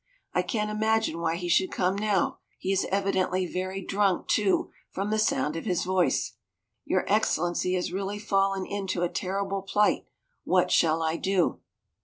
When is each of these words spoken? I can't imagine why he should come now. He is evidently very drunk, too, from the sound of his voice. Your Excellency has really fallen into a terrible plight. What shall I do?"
I 0.33 0.41
can't 0.41 0.71
imagine 0.71 1.19
why 1.19 1.35
he 1.35 1.47
should 1.47 1.71
come 1.71 1.95
now. 1.95 2.39
He 2.57 2.71
is 2.71 2.85
evidently 2.89 3.45
very 3.45 3.85
drunk, 3.85 4.27
too, 4.29 4.71
from 4.89 5.11
the 5.11 5.19
sound 5.19 5.55
of 5.55 5.65
his 5.65 5.83
voice. 5.83 6.37
Your 6.85 7.05
Excellency 7.07 7.73
has 7.75 7.93
really 7.93 8.17
fallen 8.17 8.65
into 8.65 9.03
a 9.03 9.09
terrible 9.09 9.61
plight. 9.61 10.05
What 10.43 10.71
shall 10.71 11.03
I 11.03 11.17
do?" 11.17 11.59